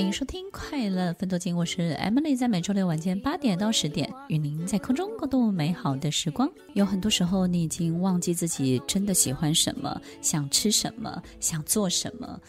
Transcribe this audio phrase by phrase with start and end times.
[0.00, 6.50] 欢迎收听《快乐分多金》，我是 Emily，在每周六晚间八点到十点，与您在空中共度美好的时光。
[6.72, 12.40] 有很多时候，你已经忘记自己真的喜欢什么，想吃什么，想做什么。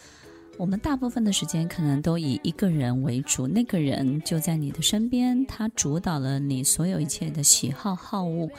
[0.58, 8.50] 我们大部分的时间可能都以一个人为主，那个人就在你的身边，他主导了你所有一切的喜好好恶。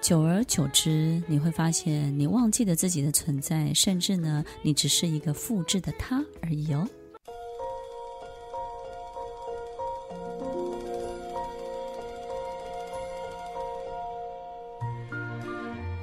[0.00, 6.88] 久而久之，你会发现你忘记了自己的存在，甚至呢，你只是一个复制的他而已哦。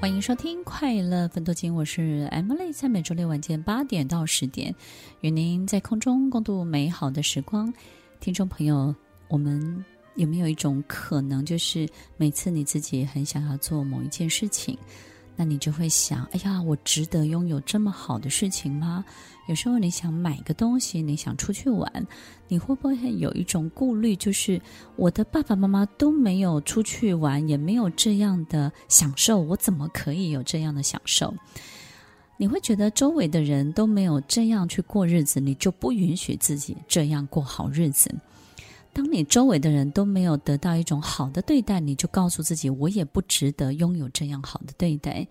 [0.01, 4.73] 欢迎收听《快乐分多金》，我是 Emily，在每周六晚间八点到十点，
[5.19, 7.71] 与您在空中共度美好的时光。
[8.19, 8.95] 听众朋友，
[9.27, 11.87] 我们有没有一种可能，就是
[12.17, 14.75] 每次你自己很想要做某一件事情，
[15.35, 19.03] 那你就会想：哎呀，我值得拥有这么好的事情吗？
[19.47, 22.07] 有时候你想买个东西，你想出去玩，
[22.47, 24.15] 你会不会有一种顾虑？
[24.15, 24.61] 就是
[24.95, 31.33] 我的爸爸妈妈都没有出去玩，也没有这样的享受，我怎么可以有这样的享受？
[32.37, 38.13] 你会觉得周围的人都没有这样去过日子，你就不允许自己这样过好日子。
[38.93, 45.27] 当你周围的人都没有得到一种好的对待，你就告诉自己，我也不值得拥有这样好的对待。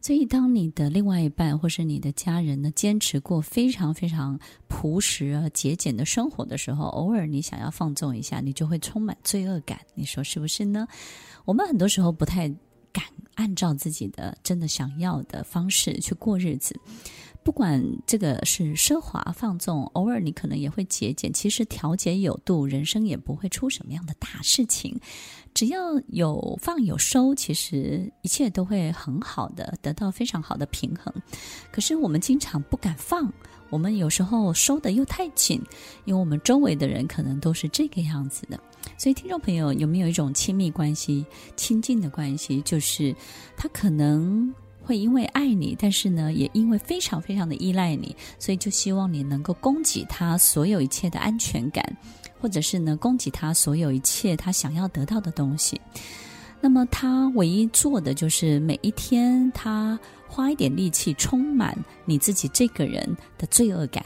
[0.00, 9.80] 所以，当你的另外一半或是你的家人呢，坚持过非常非常朴实而节俭的生活的时候，偶尔你想要放纵一下，你就会充满罪恶感。
[9.94, 10.86] 你说是不是呢？
[11.46, 12.48] 我们很多时候不太
[12.92, 13.02] 敢
[13.34, 16.78] 按照自己的真的想要的方式去过日子。
[17.44, 21.30] 不管这个是奢华放纵，偶尔你可能也会节俭。
[21.30, 24.98] 其实调节有度，人生也不会出什么样的大事情。
[25.52, 31.12] 只要有放有收，其实一切都会很好的，得到非常好的平衡。
[31.70, 33.30] 可是我们经常不敢放，
[33.68, 35.60] 我们有时候收的又太紧，
[36.06, 38.58] 因为我们周围的人可能都是这个样子的。
[38.96, 41.24] 所以，听众朋友有没有一种亲密关系、
[41.56, 43.14] 亲近的关系，就是
[43.54, 44.52] 他可能。
[44.84, 51.82] 会因为爱你，但是呢，也因为非常非常的依赖你，所以就希望你能够供给他所有一切的安全感，
[52.38, 55.80] 或者是呢，供给他所有一切他想要得到的东西。
[56.60, 64.04] 那么他唯一做的就是每一天，他花一点力气充满你自己这个人的罪恶感。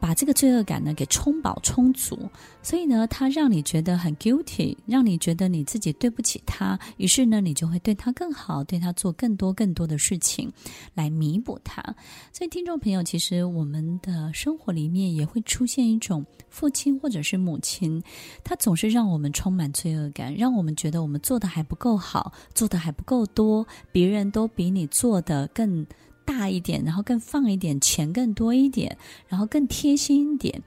[0.00, 2.28] 把这个罪恶感呢给充饱充足，
[2.62, 10.50] 所以呢，他让你觉得很 guilty，让你觉得你自己对不起他，于是呢，你就会对他更好，对他做更多更多的事情
[10.94, 11.82] 来弥补他。
[12.32, 18.02] 所以，听众朋友，其实我们的生活里面也会出现一种父亲或者是母亲，
[18.44, 25.86] 他总是让我们充满罪恶感，让我们觉得我们做的还不够好，做的还不够多，别人都比你做的更。
[26.28, 28.94] 大一点，然后更放一点钱，更多一点，
[29.26, 30.62] 然后更贴心一点。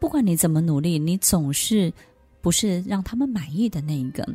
[0.00, 1.92] 不管你怎么努力，你总是
[2.40, 4.26] 不是让他们满意的那一个。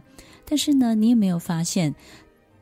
[0.45, 1.93] 但是呢，你有没有发现，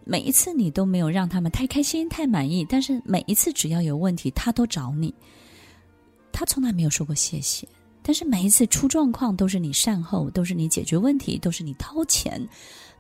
[0.06, 2.66] 每一次你都没有让他们太开心、太满意。
[2.70, 5.14] 但是每一次只要有问题，他都找你，
[6.32, 7.68] 他从来没有说过谢谢。
[8.02, 12.48] 但是每一次出状况，都是你善后，都是你解决问题，都是你掏钱，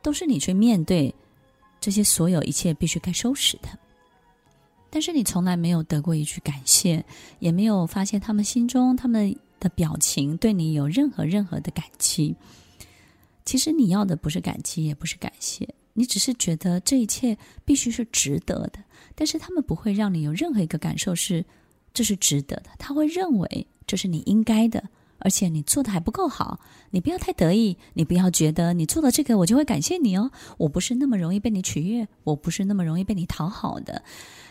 [0.01, 1.13] 都是你去面对
[1.79, 3.69] 这些所有一切必须该收拾的。
[4.95, 7.03] 但是你从来没有得过一句感谢，
[7.39, 12.33] 也没有发现他们心中他们的表情对你有任何任何的感激。
[13.43, 18.79] 其实你要的不是感激，也不是感谢，你只是觉得这一切必须是值得的。
[19.15, 21.43] 但是他们不会让你有任何一个感受是
[21.93, 24.81] 这是值得的，他会认为这是你应该的，
[25.19, 26.59] 而且你做的还不够好。
[26.91, 30.31] 你不要太得意，你不要觉得你做了这个我就会感谢你哦。
[30.57, 34.03] 我不是那么容易被你取悦，我不是那么容易被你讨好的。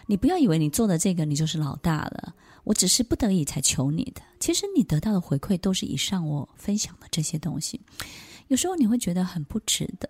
[0.07, 4.21] 你不要以为你做的这个你就是老大了，我只是不得已才求你的。
[4.39, 7.81] 其实你得到的回馈都是以上我分享的这些东西。
[8.49, 10.09] 有时候你会觉得很不值得，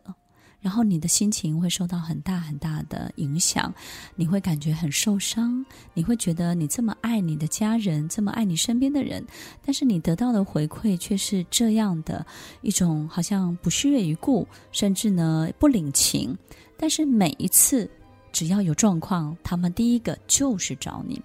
[0.65, 3.71] 然后你的心情会受到很大很大的影响，
[4.17, 9.23] 你会感觉很受伤，你会觉得你这么爱你的家人，这么爱你身边的人，
[9.63, 12.25] 但是你得到的回馈却是这样的
[12.63, 16.35] 一种好像不屑一顾，甚至呢不领情。
[16.79, 17.91] 但是每一次。
[18.35, 21.23] 只要有状况，他们第一个就是找你。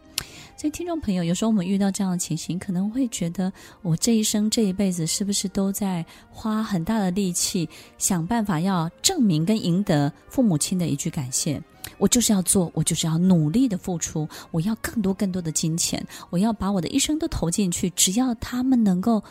[0.56, 3.52] 所以，听众朋友，有时候我们遇到这样的情形，可能会觉得
[3.82, 7.68] 我这一生、这一辈子是不是都在花很大的力气，
[7.98, 11.62] 想办法要证明跟赢得父母亲的一句感谢？
[11.98, 19.24] 我就是要做，我就是要努力的付出，我要更多更多的金钱，我要把我的一生都投进去，只要他们能够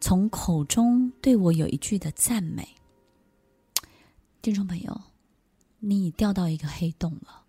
[0.00, 2.66] 从口中对我有一句的赞美。
[4.42, 5.09] 听众朋友。
[5.80, 7.42] 你掉到一个黑洞了，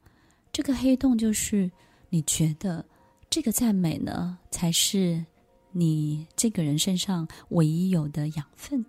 [0.53, 1.69] 这个黑洞就是
[2.09, 2.83] 你觉得
[3.29, 5.23] 这个赞美呢，才是
[5.71, 8.85] 你这个人身上唯一有的养分，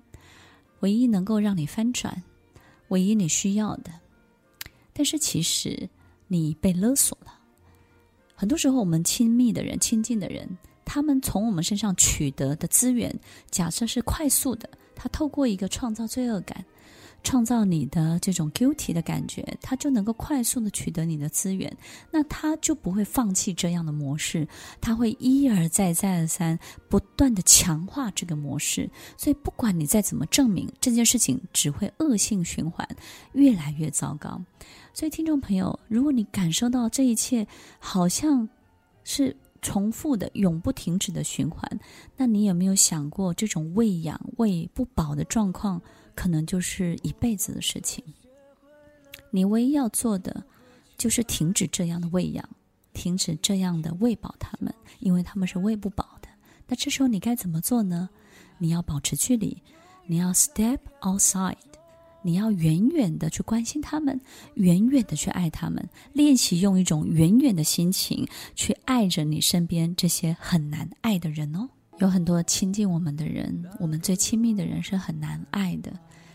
[0.80, 2.22] 唯一能够让你翻转，
[2.88, 3.90] 唯一你需要的。
[4.92, 5.88] 但是其实
[6.28, 7.34] 你被勒索了。
[8.34, 10.48] 很多时候，我们亲密的人、亲近的人，
[10.84, 13.12] 他们从我们身上取得的资源，
[13.50, 16.64] 假设是快速的，他透过一个创造罪恶感。
[17.22, 21.74] 创造你的这种 guilty 的感觉，他就能够快速的取得你的资源，
[22.10, 24.46] 那他就不会放弃这样的模式，
[24.80, 26.58] 他会一而再再而三
[26.88, 32.86] 不断的强化这个模式，所以不管你再怎么证明这件事情，只会恶性循环，
[33.32, 34.42] 越来越糟糕。
[34.92, 37.46] 所以听众朋友，如果你感受到这一切
[37.78, 38.48] 好像
[39.04, 41.80] 是重复的、永不停止的循环，
[42.16, 45.80] 那你有没有想过这种喂养喂不饱的状况？
[46.14, 48.02] 可能就是一辈子的事情。
[49.30, 50.44] 你唯一要做的，
[50.98, 52.48] 就是停止这样的喂养，
[52.92, 56.28] 停止这样的喂饱他们，因为他们是喂不饱的。
[56.66, 58.08] 那这时候你该怎么做呢？
[58.58, 59.62] 你要保持距离，
[60.06, 61.56] 你要 step outside，
[62.22, 64.20] 你要远远的去关心他们，
[64.54, 71.68] 远远的去爱他们，练习用一种远远的心情去爱着你身边这些很难爱的人哦。
[72.02, 75.93] 有很多亲近我们的人，我们最亲密的人是很难爱的，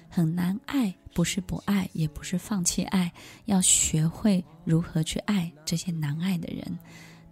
[0.07, 3.11] 很难爱，不是不爱，也不是放弃爱，
[3.47, 6.65] 要学会如何去爱这些难爱的人。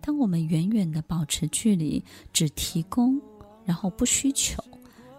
[0.01, 2.03] 当我们远远的保持距离，
[2.33, 3.17] 只提供，
[3.63, 4.61] 然后不需求，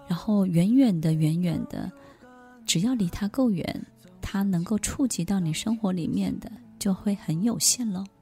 [0.07, 1.91] 然后远远的、远远的，
[2.67, 3.87] 只要离他够远，
[4.21, 8.05] 他能够触及到你生活里面的，就会很有限喽。